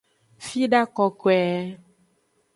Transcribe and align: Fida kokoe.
Fida 0.45 0.81
kokoe. 0.95 1.43